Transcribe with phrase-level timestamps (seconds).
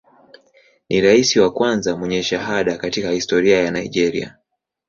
[0.89, 4.37] Ni rais wa kwanza mwenye shahada katika historia ya Nigeria.